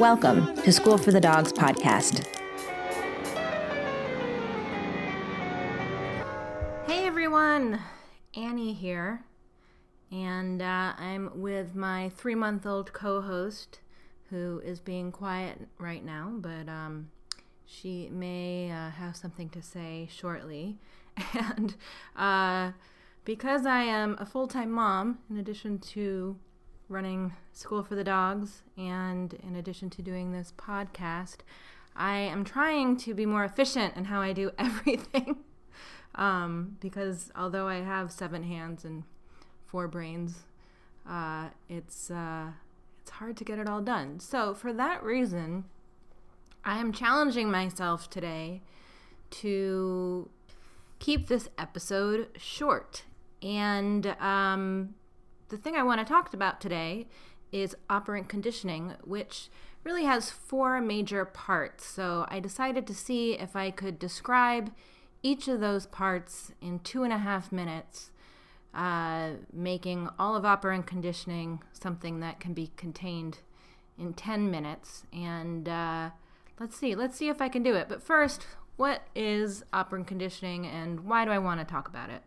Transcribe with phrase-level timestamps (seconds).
[0.00, 2.26] Welcome to School for the Dogs podcast.
[6.84, 7.80] Hey everyone,
[8.36, 9.24] Annie here,
[10.10, 13.78] and uh, I'm with my three month old co host
[14.30, 17.12] who is being quiet right now, but um,
[17.64, 20.78] she may uh, have something to say shortly.
[21.34, 21.76] And
[22.16, 22.72] uh,
[23.24, 26.36] because I am a full time mom, in addition to
[26.88, 31.38] running School for the Dogs and in addition to doing this podcast,
[31.96, 35.36] I am trying to be more efficient in how I do everything.
[36.14, 39.04] um, because although I have seven hands and
[39.66, 40.40] four brains,
[41.08, 42.48] uh, it's uh,
[43.02, 44.20] it's hard to get it all done.
[44.20, 45.64] So for that reason,
[46.64, 48.62] I am challenging myself today
[49.30, 50.30] to
[50.98, 53.02] keep this episode short.
[53.42, 54.94] And um,
[55.54, 57.06] the thing I want to talk about today
[57.52, 59.48] is operant conditioning, which
[59.84, 61.86] really has four major parts.
[61.86, 64.72] So I decided to see if I could describe
[65.22, 68.10] each of those parts in two and a half minutes,
[68.74, 73.38] uh, making all of operant conditioning something that can be contained
[73.96, 75.04] in 10 minutes.
[75.12, 76.10] And uh,
[76.58, 77.88] let's see, let's see if I can do it.
[77.88, 78.44] But first,
[78.74, 82.22] what is operant conditioning and why do I want to talk about it?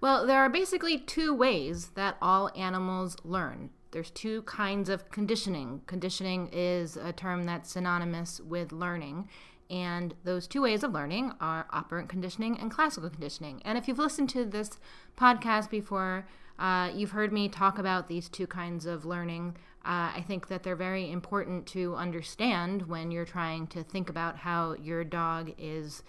[0.00, 3.68] Well, there are basically two ways that all animals learn.
[3.90, 5.82] There's two kinds of conditioning.
[5.86, 9.28] Conditioning is a term that's synonymous with learning.
[9.68, 13.60] And those two ways of learning are operant conditioning and classical conditioning.
[13.64, 14.78] And if you've listened to this
[15.18, 16.26] podcast before,
[16.58, 19.56] uh, you've heard me talk about these two kinds of learning.
[19.84, 24.38] Uh, I think that they're very important to understand when you're trying to think about
[24.38, 26.02] how your dog is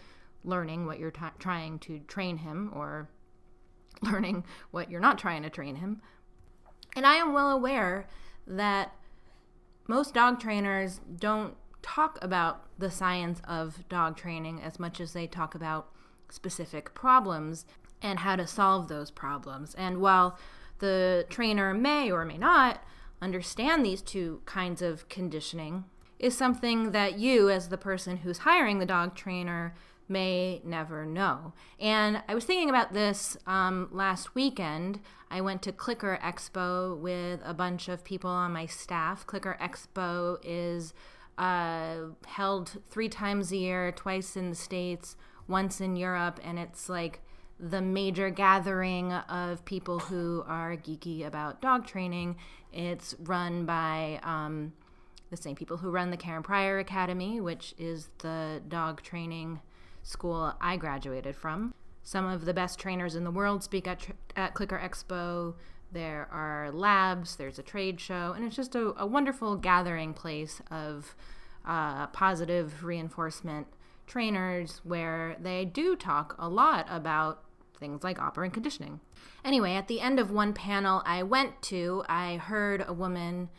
[0.43, 3.09] learning what you're t- trying to train him or
[4.11, 6.01] learning what you're not trying to train him.
[6.95, 8.07] And I am well aware
[8.47, 8.93] that
[9.87, 15.27] most dog trainers don't talk about the science of dog training as much as they
[15.27, 15.89] talk about
[16.29, 17.65] specific problems
[18.01, 19.73] and how to solve those problems.
[19.75, 20.37] And while
[20.79, 22.81] the trainer may or may not
[23.21, 25.85] understand these two kinds of conditioning,
[26.21, 29.73] is something that you, as the person who's hiring the dog trainer,
[30.07, 31.53] may never know.
[31.79, 34.99] And I was thinking about this um, last weekend.
[35.29, 39.25] I went to Clicker Expo with a bunch of people on my staff.
[39.25, 40.93] Clicker Expo is
[41.37, 41.95] uh,
[42.27, 45.15] held three times a year, twice in the States,
[45.47, 47.21] once in Europe, and it's like
[47.59, 52.35] the major gathering of people who are geeky about dog training.
[52.73, 54.73] It's run by um,
[55.29, 59.61] the same people who run the Karen Pryor Academy, which is the dog training
[60.03, 61.73] school I graduated from.
[62.03, 65.55] Some of the best trainers in the world speak at, at Clicker Expo.
[65.91, 70.61] There are labs, there's a trade show, and it's just a, a wonderful gathering place
[70.71, 71.15] of
[71.65, 73.67] uh, positive reinforcement
[74.07, 77.43] trainers where they do talk a lot about
[77.77, 78.99] things like operant conditioning.
[79.43, 83.49] Anyway, at the end of one panel I went to, I heard a woman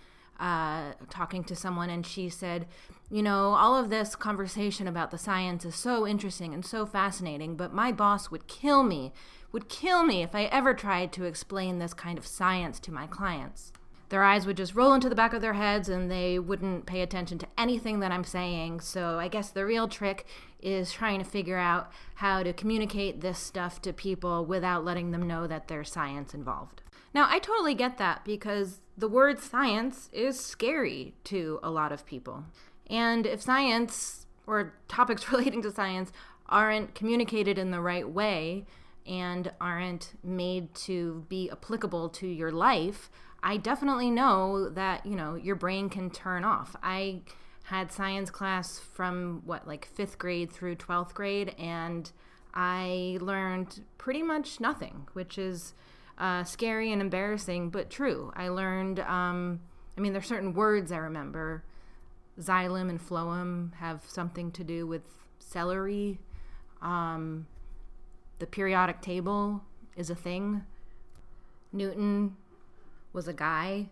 [0.42, 2.66] uh, talking to someone, and she said,
[3.10, 7.56] You know, all of this conversation about the science is so interesting and so fascinating,
[7.56, 9.12] but my boss would kill me,
[9.52, 13.06] would kill me if I ever tried to explain this kind of science to my
[13.06, 13.72] clients
[14.12, 17.00] their eyes would just roll into the back of their heads and they wouldn't pay
[17.00, 18.80] attention to anything that I'm saying.
[18.80, 20.26] So I guess the real trick
[20.60, 25.26] is trying to figure out how to communicate this stuff to people without letting them
[25.26, 26.82] know that there's science involved.
[27.14, 32.06] Now, I totally get that because the word science is scary to a lot of
[32.06, 32.44] people.
[32.88, 36.12] And if science or topics relating to science
[36.48, 38.66] aren't communicated in the right way
[39.06, 43.10] and aren't made to be applicable to your life,
[43.42, 46.76] I definitely know that, you know, your brain can turn off.
[46.82, 47.22] I
[47.64, 52.10] had science class from what, like fifth grade through 12th grade, and
[52.54, 55.74] I learned pretty much nothing, which is
[56.18, 58.32] uh, scary and embarrassing, but true.
[58.36, 59.60] I learned, um,
[59.96, 61.64] I mean, there's certain words I remember.
[62.40, 65.02] Xylem and phloem have something to do with
[65.38, 66.18] celery.
[66.80, 67.46] Um,
[68.38, 69.62] the periodic table
[69.96, 70.64] is a thing.
[71.72, 72.36] Newton
[73.12, 73.88] was a guy.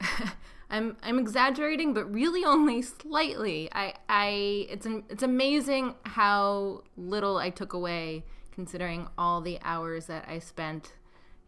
[0.70, 3.68] I'm I'm exaggerating, but really only slightly.
[3.72, 10.06] I I it's an, it's amazing how little I took away considering all the hours
[10.06, 10.92] that I spent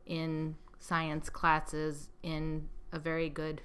[0.06, 3.62] in science classes in a very good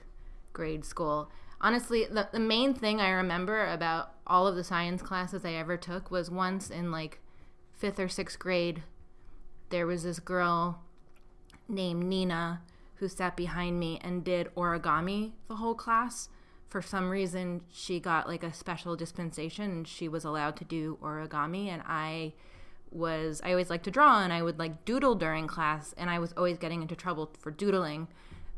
[0.54, 1.32] grade school.
[1.60, 5.78] Honestly, the, the main thing I remember about all of the science classes I ever
[5.78, 7.20] took was once in like
[7.74, 8.84] fifth or sixth grade,
[9.70, 10.82] there was this girl
[11.68, 12.62] named Nina
[12.96, 16.30] who sat behind me and did origami the whole class.
[16.68, 20.98] For some reason, she got like a special dispensation and she was allowed to do
[21.02, 21.68] origami.
[21.68, 22.34] And I
[22.92, 25.94] was, I always liked to draw and I would like doodle during class.
[25.98, 28.08] And I was always getting into trouble for doodling.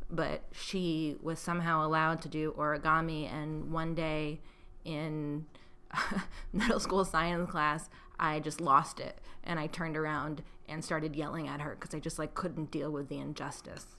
[0.09, 3.31] But she was somehow allowed to do origami.
[3.31, 4.39] And one day
[4.85, 5.45] in
[6.53, 7.89] middle school science class,
[8.19, 9.19] I just lost it.
[9.43, 12.91] And I turned around and started yelling at her because I just like couldn't deal
[12.91, 13.95] with the injustice.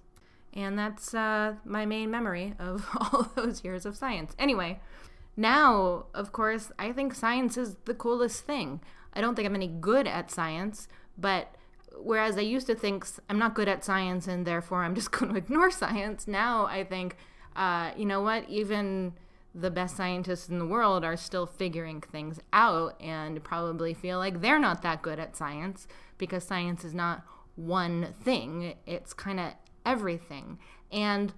[0.52, 4.34] And that's uh, my main memory of all those years of science.
[4.38, 4.80] Anyway,
[5.36, 8.80] now, of course, I think science is the coolest thing.
[9.12, 11.54] I don't think I'm any good at science, but
[11.96, 15.32] whereas I used to think I'm not good at science and therefore I'm just going
[15.32, 17.16] to ignore science, now I think,
[17.56, 19.14] uh, you know what, even
[19.54, 24.40] the best scientists in the world are still figuring things out and probably feel like
[24.40, 27.24] they're not that good at science because science is not
[27.56, 29.52] one thing, it's kind of
[29.84, 30.58] everything.
[30.92, 31.32] And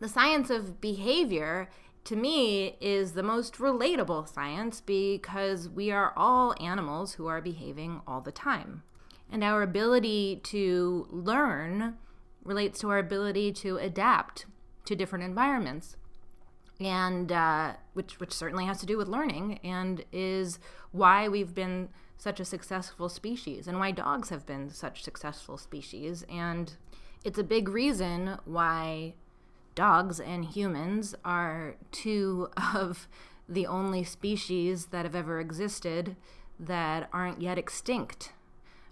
[0.00, 1.68] the science of behavior
[2.04, 8.02] to me is the most relatable science because we are all animals who are behaving
[8.06, 8.82] all the time.
[9.30, 11.96] And our ability to learn
[12.44, 14.46] relates to our ability to adapt
[14.84, 15.96] to different environments.
[16.78, 20.58] And uh, which which certainly has to do with learning, and is
[20.90, 26.24] why we've been such a successful species, and why dogs have been such successful species.
[26.28, 26.76] And
[27.22, 29.14] it's a big reason why
[29.74, 33.08] dogs and humans are two of
[33.48, 36.16] the only species that have ever existed
[36.58, 38.32] that aren't yet extinct.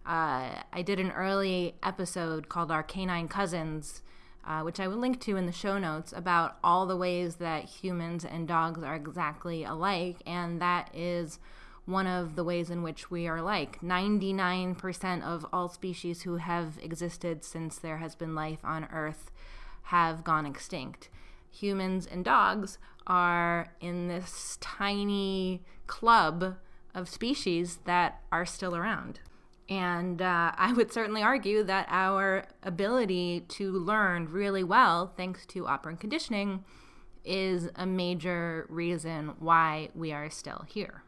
[0.04, 4.02] Uh, I did an early episode called Our Canine Cousins,
[4.44, 7.64] uh, which I will link to in the show notes, about all the ways that
[7.64, 11.38] humans and dogs are exactly alike, and that is
[11.84, 13.80] one of the ways in which we are like.
[13.80, 19.30] 99% of all species who have existed since there has been life on Earth
[19.84, 21.08] have gone extinct.
[21.50, 26.56] Humans and dogs are in this tiny club
[26.94, 29.20] of species that are still around.
[29.68, 35.66] And uh, I would certainly argue that our ability to learn really well, thanks to
[35.66, 36.64] operant conditioning,
[37.24, 41.04] is a major reason why we are still here.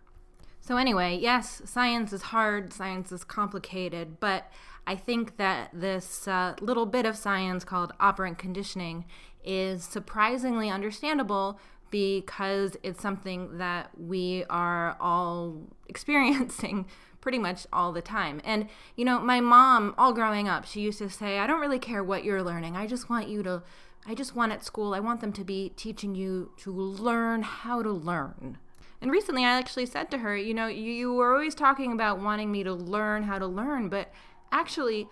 [0.61, 4.51] So, anyway, yes, science is hard, science is complicated, but
[4.87, 9.05] I think that this uh, little bit of science called operant conditioning
[9.45, 11.59] is surprisingly understandable
[11.91, 16.87] because it's something that we are all experiencing
[17.21, 18.41] pretty much all the time.
[18.45, 21.79] And, you know, my mom, all growing up, she used to say, I don't really
[21.79, 22.77] care what you're learning.
[22.77, 23.63] I just want you to,
[24.07, 27.83] I just want at school, I want them to be teaching you to learn how
[27.83, 28.59] to learn.
[29.01, 32.21] And recently, I actually said to her, you know, you, you were always talking about
[32.21, 34.11] wanting me to learn how to learn, but
[34.55, 35.09] actually,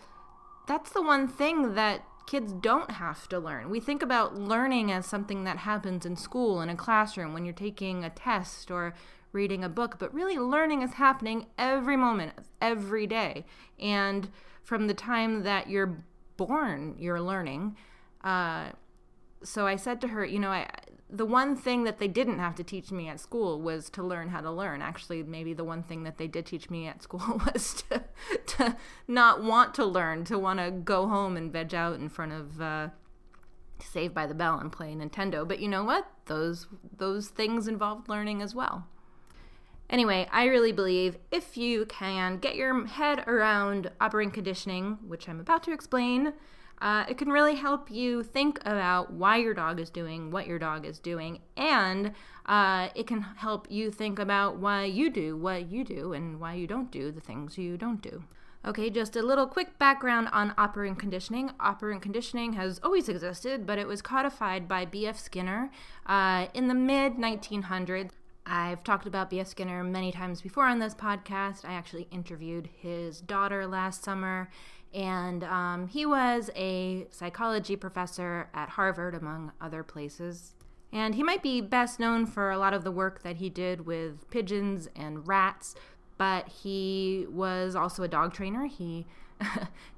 [0.66, 3.68] that's the one thing that kids don't have to learn.
[3.68, 7.52] We think about learning as something that happens in school, in a classroom, when you're
[7.52, 8.94] taking a test or
[9.32, 13.44] reading a book, but really learning is happening every moment, every day.
[13.78, 14.30] And
[14.62, 16.04] from the time that you're
[16.36, 17.76] born, you're learning.
[18.22, 18.70] Uh,
[19.42, 20.70] so I said to her, you know, I
[21.14, 24.30] the one thing that they didn't have to teach me at school was to learn
[24.30, 24.80] how to learn.
[24.80, 28.02] Actually, maybe the one thing that they did teach me at school was to,
[28.46, 28.76] to
[29.06, 32.60] not want to learn, to want to go home and veg out in front of
[32.60, 32.88] uh,
[33.78, 35.46] Saved by the Bell and play Nintendo.
[35.46, 36.06] But you know what?
[36.26, 36.66] Those
[36.96, 38.86] those things involved learning as well.
[39.90, 45.40] Anyway, I really believe if you can get your head around operant conditioning, which I'm
[45.40, 46.32] about to explain,
[46.82, 50.58] uh, it can really help you think about why your dog is doing what your
[50.58, 52.12] dog is doing, and
[52.46, 56.54] uh, it can help you think about why you do what you do and why
[56.54, 58.24] you don't do the things you don't do.
[58.64, 61.52] Okay, just a little quick background on operant conditioning.
[61.60, 65.18] Operant conditioning has always existed, but it was codified by B.F.
[65.18, 65.70] Skinner
[66.06, 68.10] uh, in the mid 1900s.
[68.52, 69.46] I've talked about B.F.
[69.46, 71.64] Skinner many times before on this podcast.
[71.64, 74.50] I actually interviewed his daughter last summer,
[74.92, 80.52] and um, he was a psychology professor at Harvard, among other places.
[80.92, 83.86] And he might be best known for a lot of the work that he did
[83.86, 85.74] with pigeons and rats,
[86.18, 88.66] but he was also a dog trainer.
[88.66, 89.06] He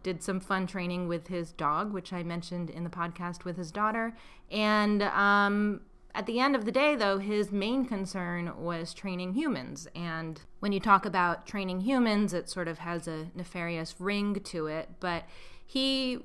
[0.05, 3.73] did some fun training with his dog, which I mentioned in the podcast with his
[3.73, 4.15] daughter.
[4.49, 5.81] And um,
[6.15, 9.89] at the end of the day, though, his main concern was training humans.
[9.97, 14.67] And when you talk about training humans, it sort of has a nefarious ring to
[14.69, 14.91] it.
[15.01, 15.25] But
[15.67, 16.21] he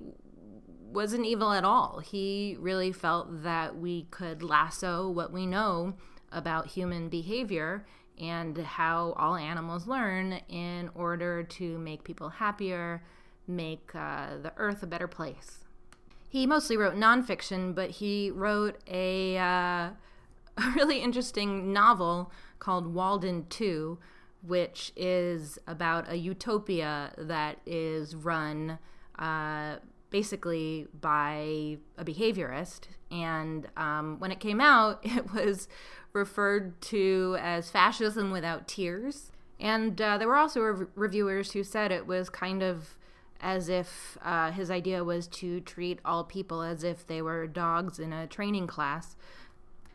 [0.91, 2.00] wasn't evil at all.
[2.00, 5.96] He really felt that we could lasso what we know
[6.31, 7.86] about human behavior
[8.19, 13.03] and how all animals learn in order to make people happier,
[13.48, 15.60] make uh, the earth a better place.
[16.30, 19.42] He mostly wrote nonfiction, but he wrote a, uh,
[20.58, 23.98] a really interesting novel called Walden 2,
[24.46, 28.78] which is about a utopia that is run
[29.18, 29.78] uh,
[30.12, 32.82] basically by a behaviorist.
[33.10, 35.68] And um, when it came out, it was
[36.14, 39.32] referred to as fascism without tears.
[39.60, 42.96] And uh, there were also rev- reviewers who said it was kind of
[43.41, 48.00] as if uh, his idea was to treat all people as if they were dogs
[48.00, 49.15] in a training class.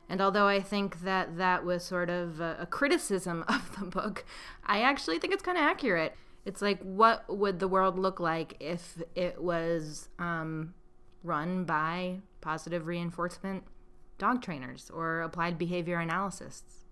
[0.09, 4.25] And although I think that that was sort of a, a criticism of the book,
[4.65, 6.15] I actually think it's kind of accurate.
[6.45, 10.75] It's like, what would the world look like if it was um,
[11.23, 13.65] run by positive reinforcement
[14.19, 16.85] dog trainers or applied behavior analysts?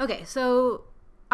[0.00, 0.84] Okay, so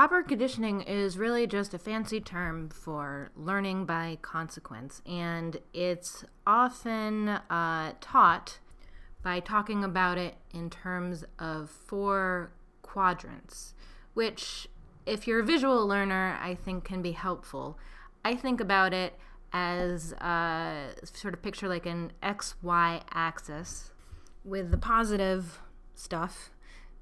[0.00, 7.28] operant conditioning is really just a fancy term for learning by consequence, and it's often
[7.28, 8.60] uh, taught
[9.22, 13.74] by talking about it in terms of four quadrants,
[14.14, 14.68] which
[15.04, 17.78] if you're a visual learner, I think can be helpful.
[18.24, 19.18] I think about it
[19.52, 23.90] as uh, sort of picture like an XY axis
[24.46, 25.60] with the positive
[25.94, 26.52] stuff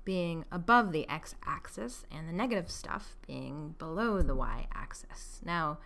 [0.08, 5.38] being above the x axis and the negative stuff being below the y axis.
[5.44, 5.76] Now,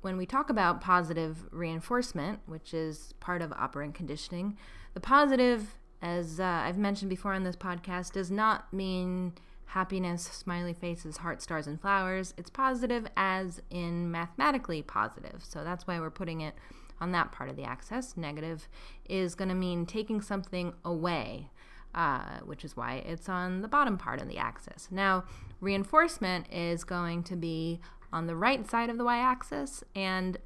[0.00, 4.56] when we talk about positive reinforcement, which is part of operant conditioning,
[4.94, 9.32] the positive, as uh, I've mentioned before on this podcast, does not mean
[9.64, 12.34] happiness, smiley faces, heart, stars, and flowers.
[12.38, 15.42] It's positive as in mathematically positive.
[15.42, 16.54] So that's why we're putting it
[17.00, 18.16] on that part of the axis.
[18.16, 18.68] Negative
[19.08, 21.50] is going to mean taking something away,
[21.98, 24.86] uh, which is why it's on the bottom part of the axis.
[24.88, 25.24] Now,
[25.60, 27.80] reinforcement is going to be
[28.12, 30.38] on the right side of the y axis, and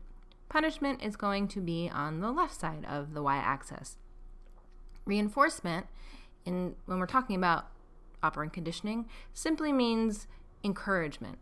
[0.49, 3.99] punishment is going to be on the left side of the y axis.
[5.05, 5.89] Reinforcement,
[6.47, 7.67] in, when we're talking about
[8.23, 10.27] operant conditioning simply means
[10.65, 11.39] encouragement.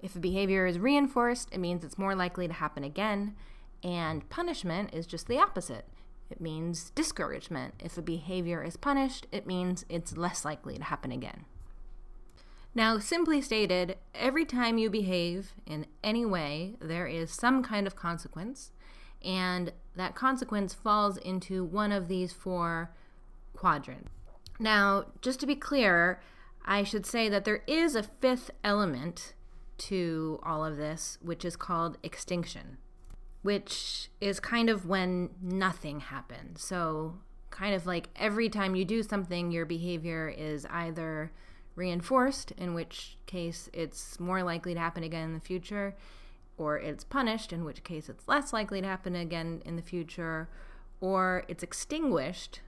[0.00, 3.36] If a behavior is reinforced, it means it's more likely to happen again,
[3.84, 5.86] and punishment is just the opposite.
[6.30, 7.74] It means discouragement.
[7.80, 11.44] If a behavior is punished, it means it's less likely to happen again.
[12.74, 17.96] Now, simply stated, every time you behave in any way, there is some kind of
[17.96, 18.70] consequence,
[19.24, 22.92] and that consequence falls into one of these four
[23.56, 24.08] quadrants.
[24.60, 26.20] Now, just to be clear,
[26.64, 29.34] I should say that there is a fifth element
[29.78, 32.76] to all of this, which is called extinction,
[33.42, 36.62] which is kind of when nothing happens.
[36.62, 37.18] So,
[37.50, 41.32] kind of like every time you do something, your behavior is either
[41.74, 45.96] reinforced, in which case it's more likely to happen again in the future,
[46.58, 50.48] or it's punished, in which case it's less likely to happen again in the future,
[51.00, 52.60] or it's extinguished,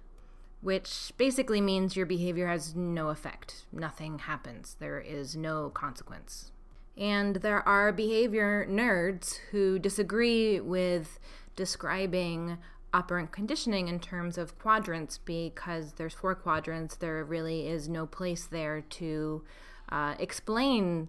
[0.63, 3.67] which basically means your behavior has no effect.
[3.73, 4.77] Nothing happens.
[4.79, 6.52] There is no consequence.
[6.97, 11.19] And there are behavior nerds who disagree with
[11.57, 12.59] describing
[12.95, 16.97] operant conditioning in terms of quadrants because there's four quadrants.
[16.97, 19.43] There really is no place there to
[19.91, 21.09] uh, explain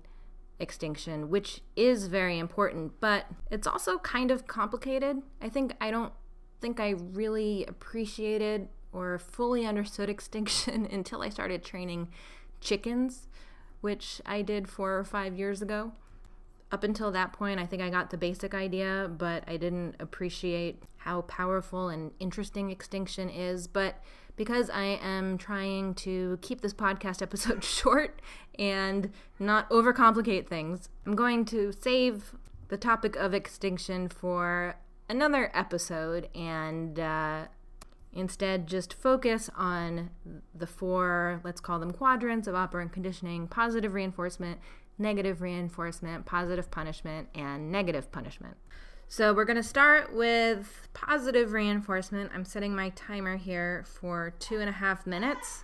[0.60, 5.22] extinction, which is very important, but it's also kind of complicated.
[5.42, 6.14] I think I don't
[6.62, 12.08] think I really appreciated or fully understood extinction until I started training
[12.62, 13.28] chickens,
[13.84, 15.92] which I did four or five years ago.
[16.72, 20.82] Up until that point, I think I got the basic idea, but I didn't appreciate
[21.00, 23.68] how powerful and interesting extinction is.
[23.68, 24.02] But
[24.38, 28.22] because I am trying to keep this podcast episode short
[28.58, 32.36] and not overcomplicate things, I'm going to save
[32.70, 34.78] the topic of extinction for
[35.10, 37.48] another episode and uh,
[38.16, 40.12] Instead, just focus on
[40.54, 44.60] the four, let's call them quadrants of operant conditioning positive reinforcement,
[45.00, 48.56] negative reinforcement, positive punishment, and negative punishment.
[49.08, 52.32] So we're going to start with positive reinforcement.
[52.34, 55.64] I'm setting my timer here for two and a half minutes.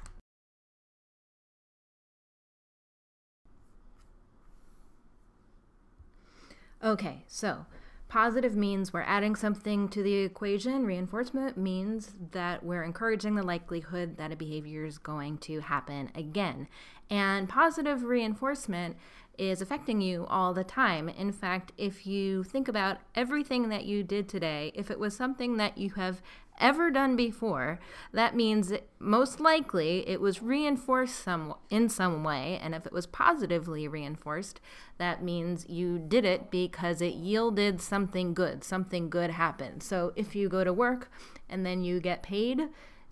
[6.84, 7.66] Okay, so
[8.10, 10.86] positive means we're adding something to the equation.
[10.86, 16.68] Reinforcement means that we're encouraging the likelihood that a behavior is going to happen again.
[17.10, 18.98] And positive reinforcement
[19.38, 21.08] is affecting you all the time.
[21.08, 25.56] In fact, if you think about everything that you did today, if it was something
[25.58, 26.22] that you have
[26.60, 27.80] ever done before,
[28.14, 33.08] that means most likely it was reinforced some in some way, and if it was
[33.08, 34.60] positively reinforced,
[34.98, 39.84] that means you did it because it yielded something good, something good happened.
[39.84, 41.12] So if you go to work
[41.50, 42.70] and then you get paid,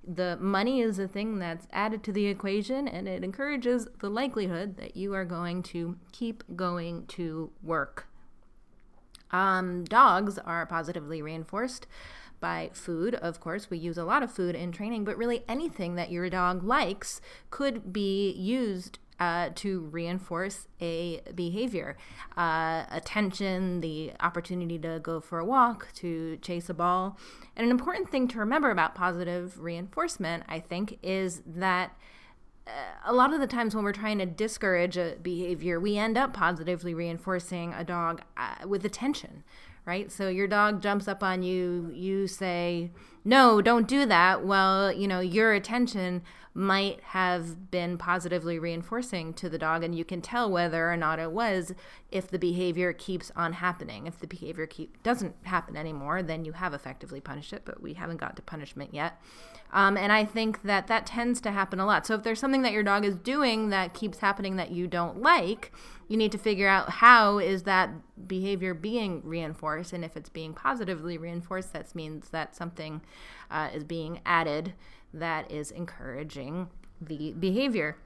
[0.07, 4.77] the money is a thing that's added to the equation and it encourages the likelihood
[4.77, 8.07] that you are going to keep going to work.
[9.31, 11.87] Um, dogs are positively reinforced
[12.39, 13.15] by food.
[13.15, 16.29] Of course, we use a lot of food in training, but really anything that your
[16.29, 21.97] dog likes could be used uh, to reinforce a behavior.
[22.35, 27.17] Uh, attention, the opportunity to go for a walk, to chase a ball.
[27.55, 31.97] And an important thing to remember about positive reinforcement, I think, is that
[32.67, 32.71] uh,
[33.05, 36.33] a lot of the times when we're trying to discourage a behavior, we end up
[36.33, 39.43] positively reinforcing a dog uh, with attention,
[39.87, 40.11] right?
[40.11, 42.91] So your dog jumps up on you, you say,
[43.23, 44.45] no, don't do that.
[44.45, 46.21] Well, you know, your attention
[46.53, 51.19] might have been positively reinforcing to the dog, and you can tell whether or not
[51.19, 51.71] it was
[52.11, 54.07] if the behavior keeps on happening.
[54.07, 57.93] If the behavior keep doesn't happen anymore, then you have effectively punished it, but we
[57.93, 59.21] haven't got to punishment yet.
[59.71, 62.07] Um, and I think that that tends to happen a lot.
[62.07, 65.21] So if there's something that your dog is doing that keeps happening that you don't
[65.21, 65.73] like,
[66.07, 67.89] you need to figure out how is that
[68.27, 73.01] behavior being reinforced, and if it's being positively reinforced, that means that something
[73.51, 74.73] uh, is being added
[75.13, 76.69] that is encouraging
[77.01, 77.97] the behavior.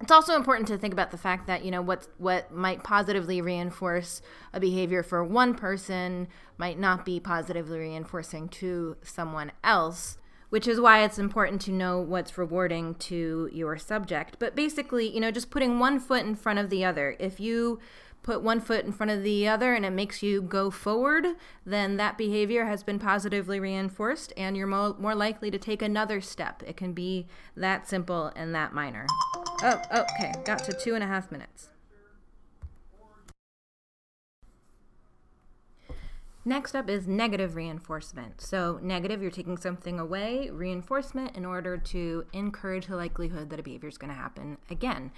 [0.00, 3.40] It's also important to think about the fact that you know what what might positively
[3.40, 6.28] reinforce a behavior for one person
[6.58, 10.18] might not be positively reinforcing to someone else,
[10.52, 14.36] which is why it's important to know what's rewarding to your subject.
[14.38, 17.16] But basically, you know, just putting one foot in front of the other.
[17.18, 17.80] If you
[18.22, 21.24] put one foot in front of the other and it makes you go forward,
[21.64, 26.20] then that behavior has been positively reinforced and you're mo- more likely to take another
[26.20, 26.62] step.
[26.66, 29.06] It can be that simple and that minor.
[29.62, 31.71] Oh, okay, got to two and a half minutes.
[36.44, 38.40] Next up is negative reinforcement.
[38.40, 43.62] So, negative, you're taking something away, reinforcement in order to encourage the likelihood that a
[43.62, 45.12] behavior is going to happen again.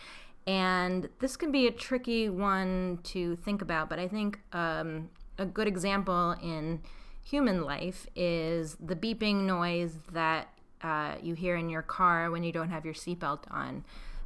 [0.47, 5.09] And this can be a tricky one to think about, but I think um,
[5.39, 6.83] a good example in
[7.23, 10.49] human life is the beeping noise that
[10.83, 13.85] uh, you hear in your car when you don't have your seatbelt on.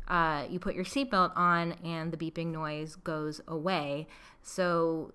[0.09, 4.09] Uh, you put your seatbelt on and the beeping noise goes away.
[4.43, 5.13] So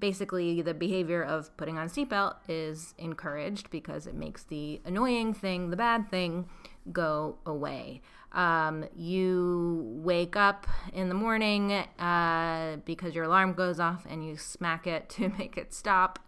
[0.00, 5.34] basically, the behavior of putting on a seatbelt is encouraged because it makes the annoying
[5.34, 6.48] thing, the bad thing,
[6.92, 8.00] go away.
[8.32, 14.36] Um, you wake up in the morning uh, because your alarm goes off and you
[14.36, 16.18] smack it to make it stop.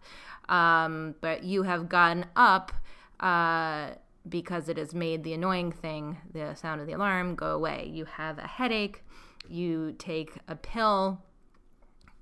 [0.48, 2.72] Um, but you have gotten up
[3.20, 3.90] uh,
[4.28, 7.90] because it has made the annoying thing, the sound of the alarm, go away.
[7.92, 9.04] You have a headache,
[9.48, 11.22] you take a pill,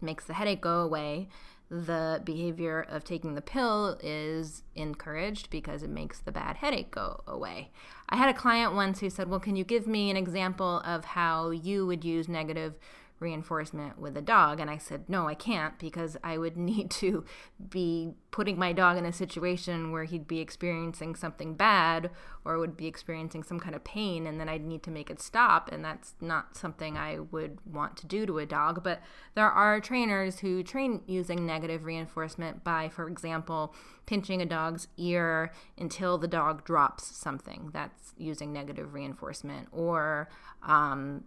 [0.02, 1.28] makes the headache go away
[1.70, 7.22] the behavior of taking the pill is encouraged because it makes the bad headache go
[7.28, 7.70] away.
[8.08, 11.04] I had a client once who said, Well, can you give me an example of
[11.04, 12.74] how you would use negative
[13.20, 14.58] reinforcement with a dog.
[14.58, 17.24] And I said, no, I can't because I would need to
[17.68, 22.10] be putting my dog in a situation where he'd be experiencing something bad
[22.44, 24.26] or would be experiencing some kind of pain.
[24.26, 25.70] And then I'd need to make it stop.
[25.70, 28.82] And that's not something I would want to do to a dog.
[28.82, 29.02] But
[29.34, 33.74] there are trainers who train using negative reinforcement by, for example,
[34.06, 37.70] pinching a dog's ear until the dog drops something.
[37.72, 39.68] That's using negative reinforcement.
[39.72, 40.28] Or,
[40.62, 41.24] um,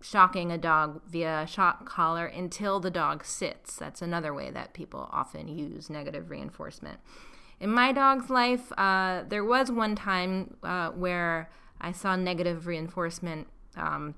[0.00, 3.76] shocking a dog via a shock collar until the dog sits.
[3.76, 7.00] That's another way that people often use negative reinforcement.
[7.58, 13.48] In my dog's life, uh, there was one time uh, where I saw negative reinforcement
[13.76, 14.14] um,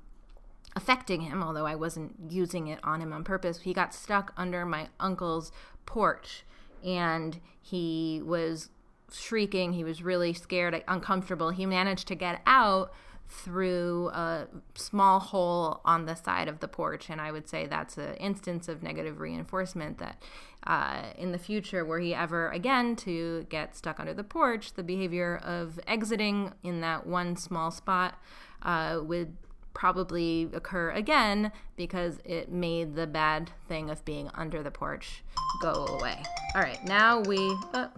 [0.74, 3.60] affecting him, although I wasn't using it on him on purpose.
[3.60, 5.52] He got stuck under my uncle's
[5.86, 6.44] porch
[6.84, 8.70] and he was
[9.12, 9.72] shrieking.
[9.72, 11.50] He was really scared, uncomfortable.
[11.50, 12.92] He managed to get out
[13.28, 17.10] through a small hole on the side of the porch.
[17.10, 20.22] And I would say that's an instance of negative reinforcement that
[20.66, 24.82] uh, in the future, were he ever again to get stuck under the porch, the
[24.82, 28.20] behavior of exiting in that one small spot
[28.62, 29.36] uh, would
[29.74, 35.22] probably occur again because it made the bad thing of being under the porch
[35.62, 36.20] go away.
[36.54, 37.56] All right, now we.
[37.72, 37.88] Uh,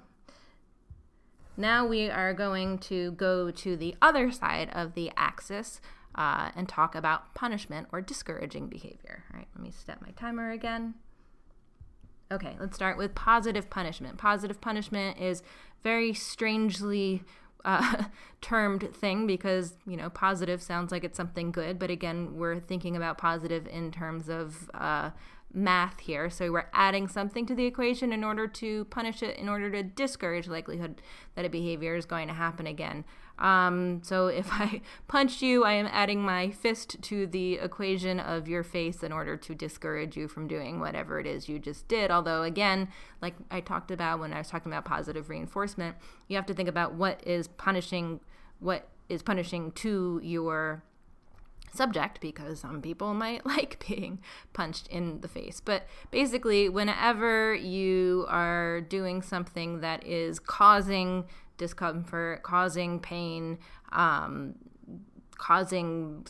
[1.60, 5.80] now we are going to go to the other side of the axis
[6.14, 9.24] uh, and talk about punishment or discouraging behavior.
[9.32, 10.94] All right, let me set my timer again.
[12.32, 14.18] Okay, let's start with positive punishment.
[14.18, 15.42] Positive punishment is
[15.82, 17.22] very strangely
[17.64, 18.04] uh,
[18.40, 22.96] termed thing because you know positive sounds like it's something good, but again, we're thinking
[22.96, 25.10] about positive in terms of uh,
[25.52, 26.30] math here.
[26.30, 29.82] So we're adding something to the equation in order to punish it, in order to
[29.82, 31.02] discourage likelihood
[31.34, 33.04] that a behavior is going to happen again.
[33.38, 38.48] Um, so if I punch you, I am adding my fist to the equation of
[38.48, 42.10] your face in order to discourage you from doing whatever it is you just did.
[42.10, 42.88] Although, again,
[43.20, 45.96] like I talked about when I was talking about positive reinforcement,
[46.28, 48.20] you have to think about what is punishing,
[48.60, 50.84] what is punishing to your
[51.72, 54.20] subject because some people might like being
[54.52, 55.60] punched in the face.
[55.60, 61.24] But basically, whenever you are doing something that is causing
[61.58, 63.58] discomfort, causing pain,
[63.92, 64.54] um,
[65.40, 66.26] causing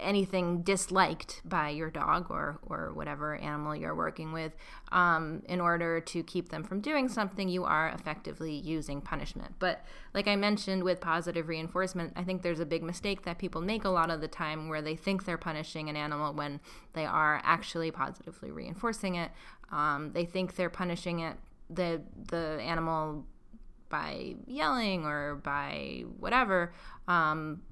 [0.00, 4.52] anything disliked by your dog or, or whatever animal you're working with,
[4.92, 9.54] um, in order to keep them from doing something, you are effectively using punishment.
[9.58, 13.62] But like I mentioned with positive reinforcement, I think there's a big mistake that people
[13.62, 16.60] make a lot of the time where they think they're punishing an animal when
[16.92, 19.30] they are actually positively reinforcing it.
[19.72, 21.36] Um, they think they're punishing it
[21.70, 23.24] the the animal
[23.88, 26.74] by yelling or by whatever.
[27.08, 27.62] Um,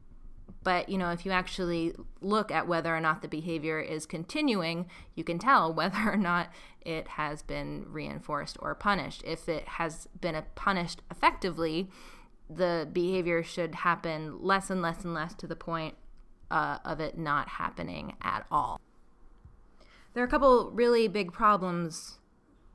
[0.69, 4.85] but you know, if you actually look at whether or not the behavior is continuing,
[5.15, 6.51] you can tell whether or not
[6.83, 9.23] it has been reinforced or punished.
[9.25, 11.89] If it has been punished effectively,
[12.51, 15.95] the behavior should happen less and less and less to the point
[16.51, 18.79] uh, of it not happening at all.
[20.13, 22.19] There are a couple really big problems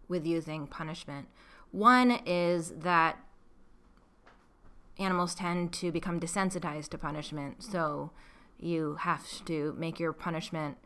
[0.07, 1.27] with using punishment.
[1.69, 3.19] One is that
[4.99, 7.63] animals tend to become desensitized to punishment.
[7.63, 8.11] So
[8.59, 10.77] you have to make your punishment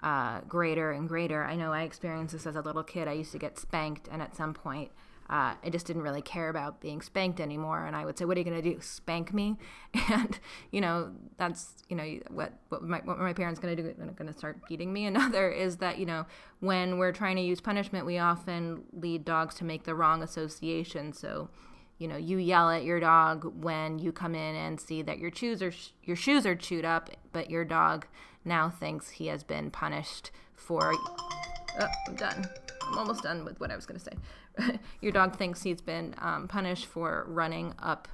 [0.00, 1.44] uh, greater and greater.
[1.44, 3.08] I know I experienced this as a little kid.
[3.08, 4.90] I used to get spanked, and at some point,
[5.30, 7.86] uh, I just didn't really care about being spanked anymore.
[7.86, 8.80] And I would say, "What are you going to do?
[8.80, 9.56] Spank me?"
[10.10, 10.38] And
[10.70, 13.94] you know, that's you know what what my, what my parents going to do?
[13.96, 15.06] They're going to start beating me.
[15.14, 16.26] Another is that you know
[16.60, 21.14] when we're trying to use punishment, we often lead dogs to make the wrong association.
[21.14, 21.48] So
[21.98, 25.30] you know you yell at your dog when you come in and see that your
[25.32, 28.06] shoes are your shoes are chewed up but your dog
[28.44, 32.44] now thinks he has been punished for oh, i'm done
[32.82, 36.14] i'm almost done with what i was going to say your dog thinks he's been
[36.18, 38.08] um, punished for running up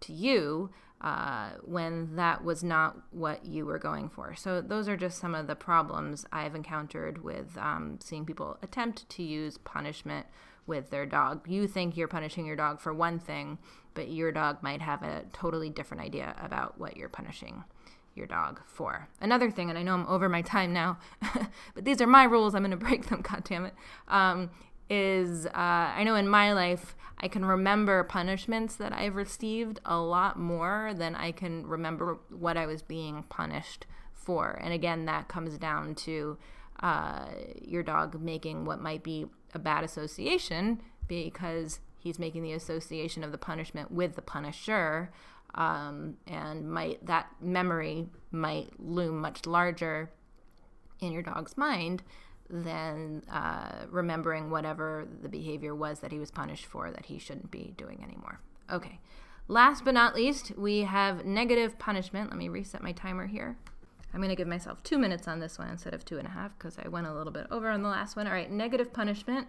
[0.00, 0.70] to you
[1.02, 4.36] uh, when that was not what you were going for.
[4.36, 9.08] So, those are just some of the problems I've encountered with um, seeing people attempt
[9.08, 10.26] to use punishment
[10.66, 11.48] with their dog.
[11.48, 13.58] You think you're punishing your dog for one thing,
[13.94, 17.64] but your dog might have a totally different idea about what you're punishing
[18.14, 19.08] your dog for.
[19.20, 20.98] Another thing, and I know I'm over my time now,
[21.74, 22.54] but these are my rules.
[22.54, 23.22] I'm going to break them.
[23.22, 23.74] God damn it.
[24.08, 24.50] Um,
[24.90, 29.96] is uh, I know in my life I can remember punishments that I've received a
[29.96, 34.58] lot more than I can remember what I was being punished for.
[34.62, 36.36] And again, that comes down to
[36.80, 37.26] uh,
[37.60, 43.32] your dog making what might be a bad association because he's making the association of
[43.32, 45.12] the punishment with the punisher
[45.54, 50.10] um, and might that memory might loom much larger
[51.00, 52.02] in your dog's mind
[52.48, 57.50] than uh, remembering whatever the behavior was that he was punished for that he shouldn't
[57.50, 58.40] be doing anymore.
[58.70, 59.00] Okay.
[59.48, 62.30] Last but not least, we have negative punishment.
[62.30, 63.56] Let me reset my timer here.
[64.12, 66.30] I'm going to give myself two minutes on this one instead of two and a
[66.30, 68.26] half because I went a little bit over on the last one.
[68.26, 69.48] All right, negative punishment.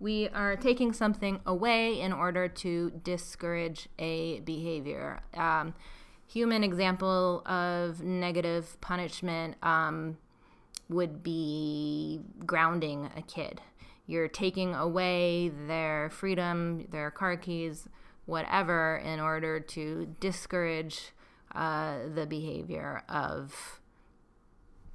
[0.00, 5.20] We are taking something away in order to discourage a behavior.
[5.34, 5.74] Um,
[6.26, 10.16] human example of negative punishment um,
[10.88, 13.60] would be grounding a kid.
[14.06, 17.88] You're taking away their freedom, their car keys,
[18.26, 21.12] whatever, in order to discourage
[21.54, 23.79] uh, the behavior of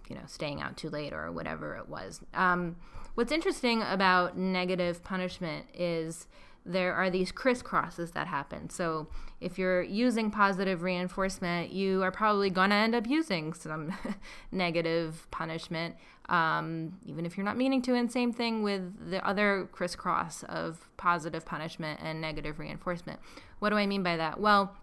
[0.09, 2.21] you know, staying out too late or whatever it was.
[2.33, 2.75] Um,
[3.15, 6.27] what's interesting about negative punishment is
[6.65, 8.69] there are these crisscrosses that happen.
[8.69, 9.07] So
[9.39, 13.93] if you're using positive reinforcement, you are probably going to end up using some
[14.51, 15.95] negative punishment,
[16.27, 17.93] um, even if you're not meaning to.
[17.93, 23.19] And same thing with the other crisscross of positive punishment and negative reinforcement.
[23.59, 24.39] What do I mean by that?
[24.39, 24.75] Well,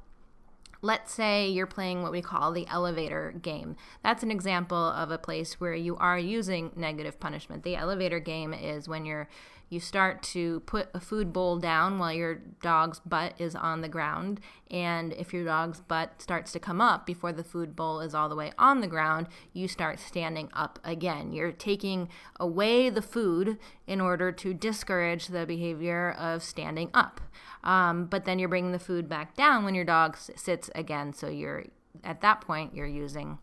[0.82, 3.76] let's say you're playing what we call the elevator game.
[4.02, 7.62] That's an example of a place where you are using negative punishment.
[7.62, 9.28] The elevator game is when you're
[9.72, 13.88] you start to put a food bowl down while your dog's butt is on the
[13.88, 14.38] ground.
[14.70, 18.28] And if your dog's butt starts to come up before the food bowl is all
[18.28, 21.32] the way on the ground, you start standing up again.
[21.32, 23.56] You're taking away the food
[23.86, 27.22] in order to discourage the behavior of standing up.
[27.64, 31.14] Um, but then you're bringing the food back down when your dog sits again.
[31.14, 31.64] So you're
[32.04, 33.38] at that point, you're using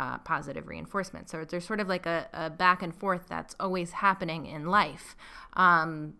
[0.00, 1.28] uh, positive reinforcement.
[1.28, 5.14] So there's sort of like a, a, back and forth that's always happening in life.
[5.52, 6.14] Um,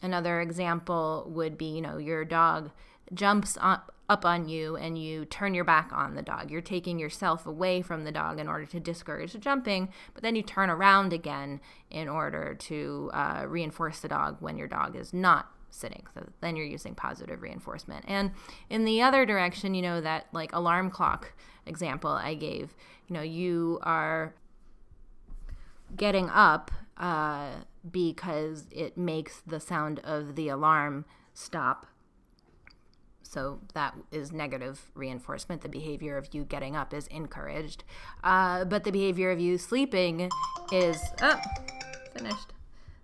[0.00, 2.70] another example would be, you know, your dog
[3.12, 6.50] jumps up, up on you and you turn your back on the dog.
[6.50, 10.34] You're taking yourself away from the dog in order to discourage the jumping, but then
[10.34, 15.12] you turn around again in order to uh, reinforce the dog when your dog is
[15.12, 16.04] not sitting.
[16.14, 18.04] So then you're using positive reinforcement.
[18.06, 18.32] And
[18.70, 21.32] in the other direction, you know, that like alarm clock
[21.66, 22.74] example I gave,
[23.08, 24.34] you know, you are
[25.96, 27.50] getting up uh,
[27.90, 31.04] because it makes the sound of the alarm
[31.34, 31.86] stop.
[33.22, 35.62] So that is negative reinforcement.
[35.62, 37.82] The behavior of you getting up is encouraged.
[38.22, 40.30] Uh, but the behavior of you sleeping
[40.70, 41.40] is, oh,
[42.14, 42.52] finished.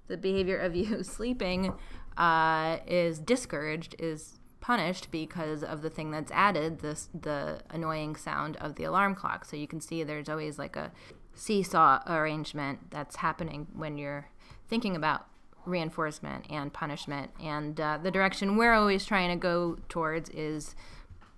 [0.08, 1.72] The behavior of you sleeping
[2.18, 8.56] uh, is discouraged, is punished because of the thing that's added, this the annoying sound
[8.56, 9.44] of the alarm clock.
[9.44, 10.90] So you can see there's always like a
[11.34, 14.28] seesaw arrangement that's happening when you're
[14.68, 15.26] thinking about
[15.64, 17.30] reinforcement and punishment.
[17.40, 20.74] And uh, the direction we're always trying to go towards is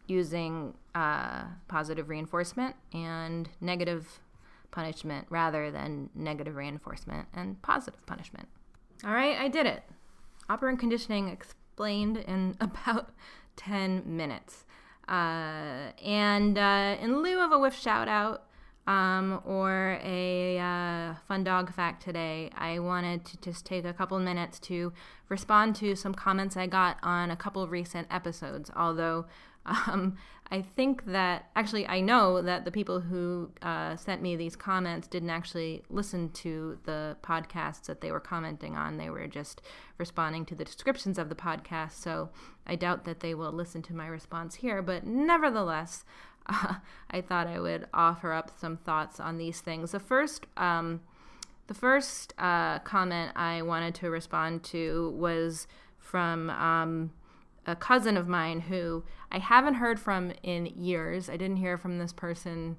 [0.07, 4.19] using uh, positive reinforcement and negative
[4.71, 8.49] punishment rather than negative reinforcement and positive punishment.
[9.05, 9.83] All right, I did it
[10.51, 13.11] operant conditioning explained in about
[13.57, 14.67] 10 minutes.
[15.09, 18.45] Uh, and uh, in lieu of a whiff shout out
[18.87, 24.19] um, or a uh, fun dog fact today, I wanted to just take a couple
[24.19, 24.93] minutes to
[25.29, 28.71] respond to some comments I got on a couple recent episodes.
[28.75, 29.27] Although
[29.67, 30.17] um,
[30.53, 35.07] I think that actually, I know that the people who uh, sent me these comments
[35.07, 38.97] didn't actually listen to the podcasts that they were commenting on.
[38.97, 39.63] They were just
[39.97, 41.93] responding to the descriptions of the podcast.
[41.93, 42.31] So
[42.67, 44.83] I doubt that they will listen to my response here.
[44.83, 46.05] But nevertheless,
[46.47, 46.75] uh,
[47.11, 49.93] I thought I would offer up some thoughts on these things.
[49.93, 51.01] The first, um,
[51.69, 56.51] the first uh, comment I wanted to respond to was from.
[56.51, 57.13] Um,
[57.67, 61.29] a cousin of mine who I haven't heard from in years.
[61.29, 62.77] I didn't hear from this person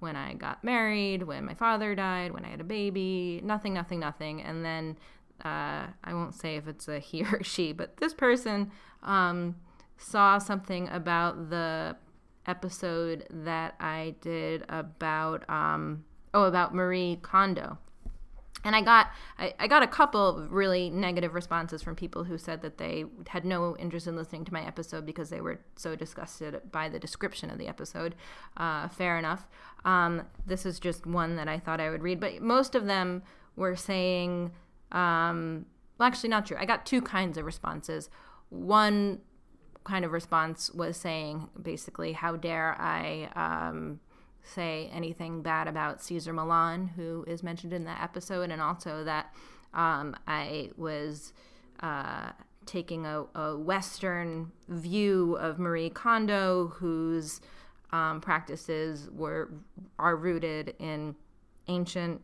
[0.00, 4.00] when I got married, when my father died, when I had a baby, nothing, nothing,
[4.00, 4.42] nothing.
[4.42, 4.98] And then
[5.44, 8.70] uh, I won't say if it's a he or she, but this person
[9.02, 9.56] um,
[9.96, 11.96] saw something about the
[12.46, 17.78] episode that I did about, um, oh, about Marie Kondo
[18.64, 22.62] and I got I, I, got a couple really negative responses from people who said
[22.62, 26.60] that they had no interest in listening to my episode because they were so disgusted
[26.72, 28.14] by the description of the episode.
[28.56, 29.46] Uh, fair enough.
[29.84, 33.22] Um, this is just one that I thought I would read, but most of them
[33.56, 34.50] were saying,
[34.92, 35.66] um,
[35.98, 36.56] well, actually, not true.
[36.58, 38.10] I got two kinds of responses.
[38.48, 39.20] One
[39.84, 44.00] kind of response was saying basically, "How dare I?" Um,
[44.44, 49.34] say anything bad about Cesar Millan, who is mentioned in that episode, and also that
[49.72, 51.32] um, I was
[51.80, 52.30] uh,
[52.66, 57.40] taking a, a, Western view of Marie Kondo, whose
[57.90, 59.50] um, practices were
[59.98, 61.16] are rooted in
[61.68, 62.20] ancient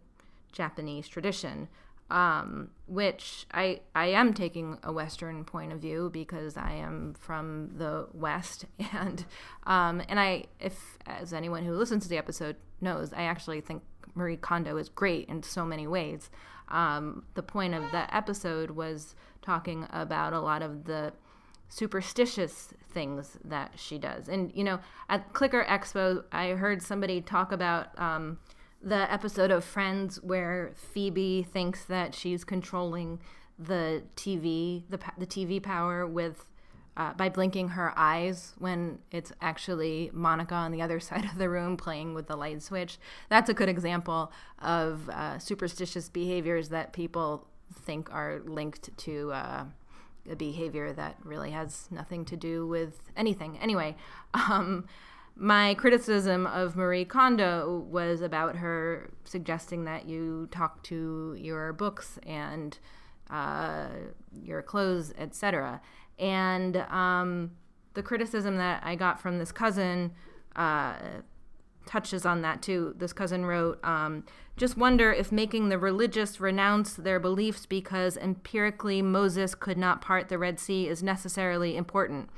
[0.52, 1.68] Japanese tradition
[2.10, 7.70] um, which I I am taking a Western point of view because I am from
[7.76, 9.24] the West, and
[9.64, 13.82] um, and I if as anyone who listens to the episode knows, I actually think
[14.14, 16.30] Marie Kondo is great in so many ways.
[16.68, 21.12] Um, the point of the episode was talking about a lot of the
[21.68, 27.52] superstitious things that she does, and you know at Clicker Expo, I heard somebody talk
[27.52, 28.38] about um,
[28.82, 33.20] the episode of Friends where Phoebe thinks that she's controlling
[33.58, 36.46] the TV, the the TV power with
[36.96, 41.48] uh, by blinking her eyes when it's actually Monica on the other side of the
[41.48, 42.98] room playing with the light switch.
[43.28, 49.64] That's a good example of uh, superstitious behaviors that people think are linked to uh,
[50.30, 53.58] a behavior that really has nothing to do with anything.
[53.58, 53.96] Anyway,
[54.34, 54.86] um,
[55.36, 62.18] my criticism of Marie Kondo was about her suggesting that you talk to your books
[62.26, 62.78] and
[63.30, 63.88] uh,
[64.32, 65.80] your clothes, etc.
[66.18, 67.52] And um,
[67.94, 70.12] the criticism that I got from this cousin
[70.56, 70.96] uh,
[71.86, 72.94] touches on that too.
[72.98, 74.24] This cousin wrote, um,
[74.56, 80.28] just wonder if making the religious renounce their beliefs because empirically Moses could not part
[80.28, 82.28] the Red Sea is necessarily important.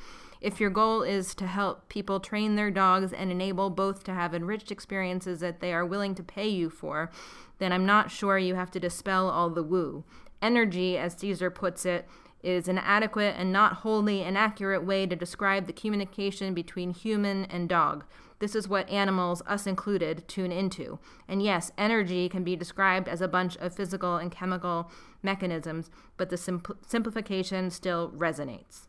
[0.42, 4.34] If your goal is to help people train their dogs and enable both to have
[4.34, 7.12] enriched experiences that they are willing to pay you for,
[7.58, 10.02] then I'm not sure you have to dispel all the woo.
[10.42, 12.08] Energy, as Cesar puts it,
[12.42, 17.68] is an adequate and not wholly inaccurate way to describe the communication between human and
[17.68, 18.04] dog.
[18.40, 20.98] This is what animals, us included, tune into.
[21.28, 24.90] And yes, energy can be described as a bunch of physical and chemical
[25.22, 28.88] mechanisms, but the simpl- simplification still resonates.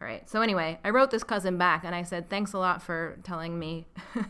[0.00, 0.28] All right.
[0.28, 3.58] So anyway, I wrote this cousin back and I said, "Thanks a lot for telling
[3.58, 3.86] me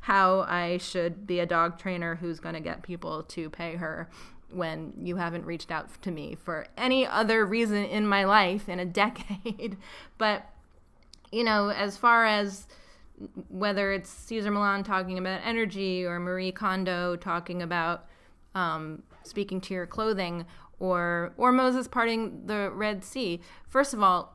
[0.00, 4.08] how I should be a dog trainer who's going to get people to pay her
[4.50, 8.80] when you haven't reached out to me for any other reason in my life in
[8.80, 9.76] a decade."
[10.18, 10.50] but
[11.30, 12.66] you know, as far as
[13.48, 18.06] whether it's Cesar Millan talking about energy or Marie Kondo talking about
[18.54, 20.46] um, speaking to your clothing
[20.80, 23.40] or or Moses parting the Red Sea.
[23.68, 24.33] First of all,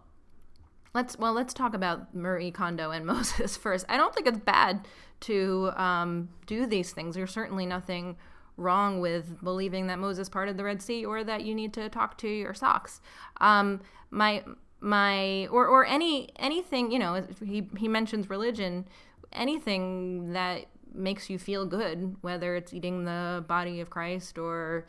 [0.94, 3.86] let's well let's talk about Marie Kondo and Moses first.
[3.90, 4.88] I don't think it's bad
[5.22, 7.16] to um, do these things.
[7.16, 8.18] There's certainly nothing
[8.58, 12.18] wrong with believing that Moses parted the Red Sea or that you need to talk
[12.20, 13.02] to your socks.
[13.40, 14.44] Um, my
[14.80, 18.86] my or or any anything you know he he mentions religion,
[19.32, 24.88] anything that makes you feel good, whether it's eating the body of Christ or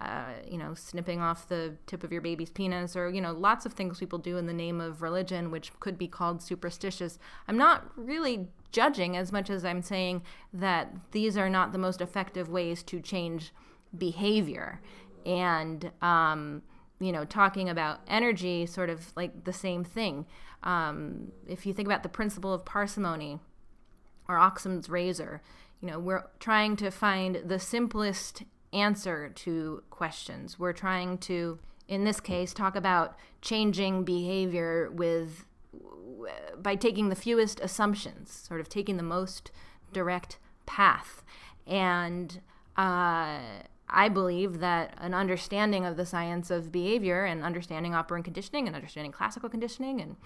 [0.00, 3.64] uh, you know, snipping off the tip of your baby's penis, or, you know, lots
[3.64, 7.18] of things people do in the name of religion, which could be called superstitious.
[7.48, 12.00] I'm not really judging as much as I'm saying that these are not the most
[12.00, 13.52] effective ways to change
[13.96, 14.80] behavior.
[15.24, 16.62] And, um,
[17.00, 20.26] you know, talking about energy, sort of like the same thing.
[20.62, 23.40] Um, if you think about the principle of parsimony
[24.28, 25.42] or Occam's razor,
[25.80, 30.58] you know, we're trying to find the simplest answer to questions.
[30.58, 35.44] We're trying to, in this case, talk about changing behavior with
[36.58, 39.50] by taking the fewest assumptions, sort of taking the most
[39.92, 41.22] direct path.
[41.66, 42.40] And
[42.76, 43.38] uh,
[43.88, 48.74] I believe that an understanding of the science of behavior and understanding operant conditioning and
[48.74, 50.16] understanding classical conditioning and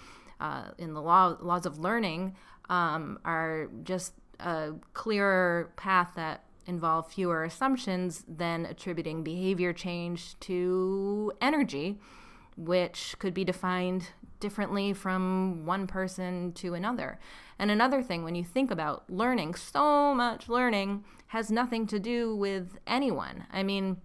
[0.40, 2.34] uh, in the law, laws of learning
[2.70, 11.32] um, are just a clearer path that involve fewer assumptions than attributing behavior change to
[11.40, 11.98] energy,
[12.56, 17.18] which could be defined differently from one person to another.
[17.58, 22.34] And another thing, when you think about learning, so much learning has nothing to do
[22.34, 23.46] with anyone.
[23.52, 23.98] I mean,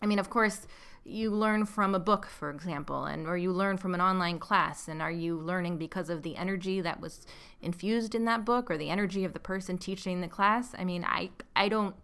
[0.00, 0.66] I mean, of course,
[1.08, 4.88] you learn from a book, for example, and or you learn from an online class,
[4.88, 7.26] and are you learning because of the energy that was
[7.60, 10.74] infused in that book or the energy of the person teaching the class?
[10.78, 11.94] I mean, I I don't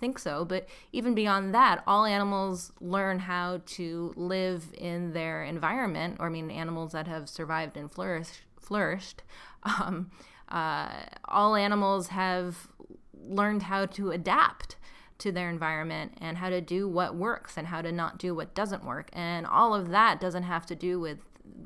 [0.00, 6.16] think so, but even beyond that, all animals learn how to live in their environment,
[6.18, 8.42] or I mean, animals that have survived and flourished.
[8.58, 9.22] flourished
[9.62, 10.10] um,
[10.48, 10.90] uh,
[11.26, 12.68] all animals have
[13.26, 14.76] learned how to adapt
[15.18, 18.54] to their environment and how to do what works and how to not do what
[18.54, 19.10] doesn't work.
[19.12, 21.18] And all of that doesn't have to do with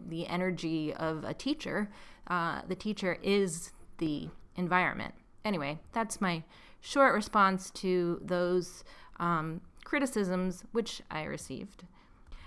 [0.09, 1.91] the energy of a teacher.
[2.27, 5.15] Uh, the teacher is the environment.
[5.45, 6.43] Anyway, that's my
[6.81, 8.85] short response to those
[9.19, 11.85] um, criticisms which I received.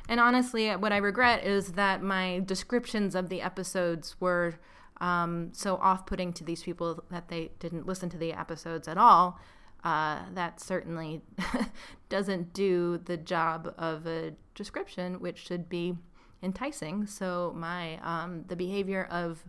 [0.08, 4.56] And honestly, what I regret is that my descriptions of the episodes were
[5.00, 8.98] um, so off putting to these people that they didn't listen to the episodes at
[8.98, 9.40] all
[9.84, 11.22] uh, that certainly
[12.10, 15.96] doesn't do the job of a description, which should be
[16.44, 17.06] enticing.
[17.08, 19.44] So my um, the behavior of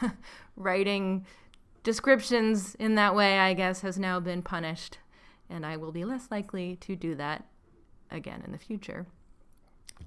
[0.56, 1.26] writing
[1.82, 4.98] descriptions in that way, I guess, has now been punished,
[5.48, 7.46] and I will be less likely to do that
[8.10, 9.06] again in the future.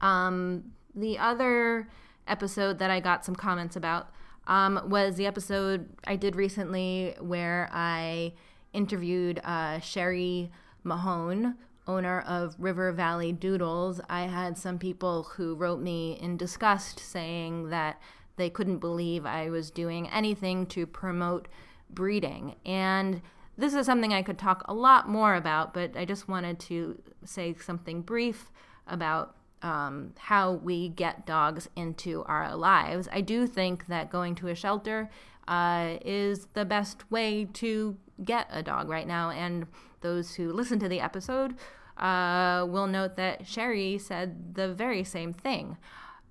[0.02, 1.88] Um, the other
[2.28, 4.12] episode that I got some comments about
[4.48, 8.34] um, was the episode I did recently where I
[8.74, 10.52] interviewed uh, Sherry
[10.84, 11.56] Mahone,
[11.88, 14.00] owner of River Valley Doodles.
[14.10, 18.00] I had some people who wrote me in disgust saying that
[18.38, 21.48] they couldn't believe I was doing anything to promote
[21.90, 22.56] breeding.
[22.66, 23.22] And
[23.58, 27.02] this is something I could talk a lot more about, but I just wanted to
[27.26, 28.52] say something brief
[28.88, 33.10] about um, how we get dogs into our lives.
[33.12, 35.10] I do think that going to a shelter
[35.50, 39.32] uh, is the best way to get a dog right now.
[39.32, 39.66] And
[40.02, 41.56] those who listen to the episode
[41.98, 45.78] uh, will note that Sherry said the very same thing.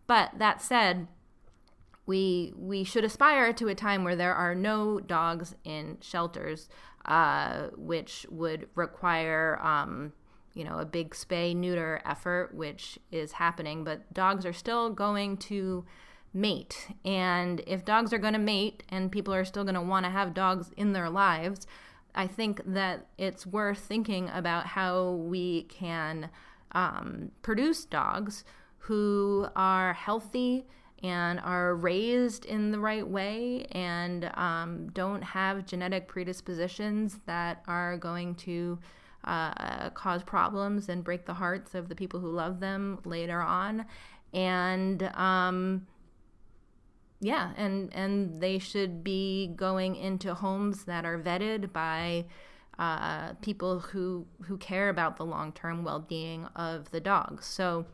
[0.07, 1.09] But that said,
[2.07, 6.71] we we should aspire to a time where there are no dogs in shelters,
[7.05, 10.12] uh, which would require um,
[10.55, 13.85] you know a big spay neuter effort, which is happening.
[13.85, 15.85] But dogs are still going to
[16.33, 20.05] mate, and if dogs are going to mate, and people are still going to want
[20.05, 21.66] to have dogs in their lives,
[22.14, 26.31] I think that it's worth thinking about how we can
[26.72, 28.45] um, produce dogs
[28.79, 30.66] who are healthy
[31.03, 37.97] and are raised in the right way and um, don't have genetic predispositions that are
[37.97, 38.79] going to
[39.24, 43.85] uh, cause problems and break the hearts of the people who love them later on.
[44.33, 45.87] And um,
[47.21, 52.27] yeah, and and they should be going into homes that are vetted by
[52.79, 57.47] uh, people who who care about the long term well being of the dogs.
[57.47, 57.87] So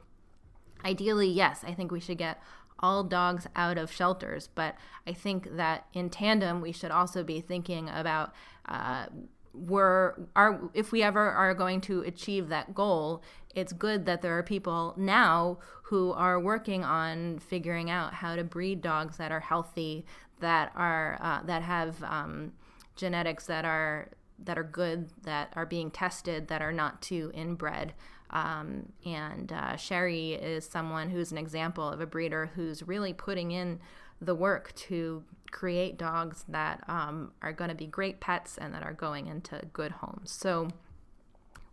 [0.84, 2.40] ideally, yes, I think we should get
[2.80, 4.48] all dogs out of shelters.
[4.54, 4.74] But
[5.06, 8.34] I think that in tandem, we should also be thinking about
[8.66, 9.06] uh,
[9.54, 13.22] we're are if we ever are going to achieve that goal,
[13.54, 18.44] it's good that there are people now who are working on figuring out how to
[18.44, 20.04] breed dogs that are healthy,
[20.40, 22.52] that are uh, that have um,
[22.96, 24.10] genetics that are
[24.44, 27.94] that are good, that are being tested, that are not too inbred.
[28.30, 33.52] Um, and uh, Sherry is someone who's an example of a breeder who's really putting
[33.52, 33.78] in
[34.24, 38.82] the work to create dogs that um, are going to be great pets and that
[38.82, 40.30] are going into good homes.
[40.30, 40.68] So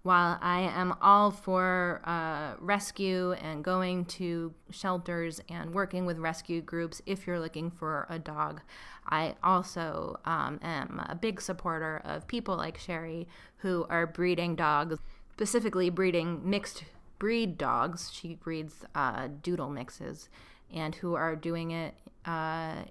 [0.04, 6.62] while I am all for uh, rescue and going to shelters and working with rescue
[6.62, 8.62] groups if you're looking for a dog,
[9.08, 13.28] I also um, am a big supporter of people like Sherry
[13.58, 14.97] who are breeding dogs
[15.32, 16.84] specifically breeding mixed
[17.18, 18.12] breed dogs.
[18.14, 20.30] She breeds uh, doodle mixes
[20.74, 21.95] and who are doing it
[22.26, 22.84] uh,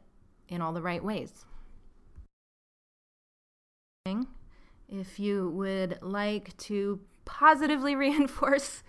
[0.48, 1.44] in all the right ways.
[4.88, 8.82] If you would like to positively reinforce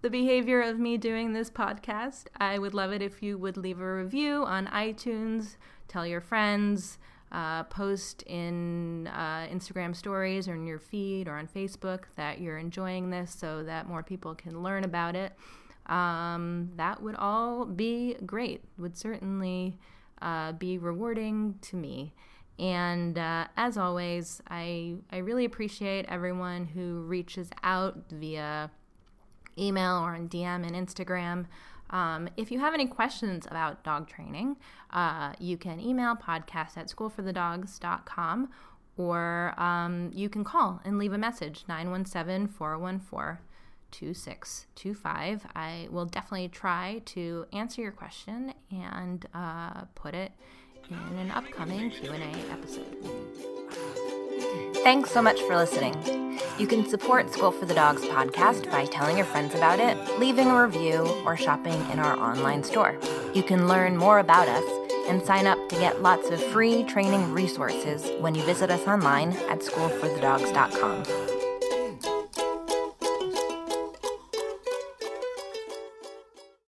[0.00, 3.80] the behavior of me doing this podcast, I would love it if you would leave
[3.80, 5.56] a review on iTunes,
[5.88, 6.98] tell your friends,
[7.32, 12.58] uh, post in uh, Instagram stories or in your feed or on Facebook that you're
[12.58, 15.32] enjoying this so that more people can learn about it.
[15.86, 19.78] Um, that would all be great, would certainly
[20.20, 22.14] uh, be rewarding to me.
[22.58, 28.70] And uh, as always, I, I really appreciate everyone who reaches out via
[29.58, 31.46] email or on DM and Instagram.
[31.90, 34.56] Um, if you have any questions about dog training,
[34.92, 38.48] uh, you can email podcast at schoolforthedogs.com
[38.96, 43.38] or um, you can call and leave a message 917 414
[43.92, 45.46] 2625.
[45.54, 50.32] I will definitely try to answer your question and uh, put it
[50.90, 52.96] in an upcoming Q&A episode.
[54.82, 56.40] Thanks so much for listening.
[56.58, 60.48] You can support School for the Dogs podcast by telling your friends about it, leaving
[60.48, 62.98] a review, or shopping in our online store.
[63.32, 64.64] You can learn more about us
[65.08, 69.32] and sign up to get lots of free training resources when you visit us online
[69.48, 71.31] at schoolforthedogs.com.